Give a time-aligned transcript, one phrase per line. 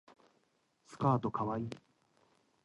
[0.87, 1.69] スカートかわいい